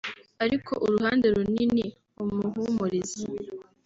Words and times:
ariko 0.43 0.71
uruhande 0.85 1.25
runini 1.35 1.85
umuhumuriza 2.21 3.21